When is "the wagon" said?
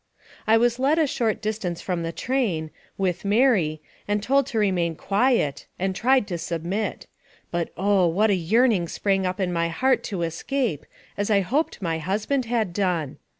2.01-2.71